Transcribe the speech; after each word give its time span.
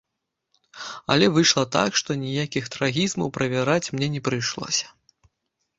Але 1.15 1.25
выйшла 1.35 1.65
так, 1.77 1.91
што 2.01 2.17
ніякіх 2.23 2.65
трагізмаў 2.77 3.27
правяраць 3.37 3.91
мне 3.99 4.07
не 4.17 4.21
прыйшлося. 4.31 4.85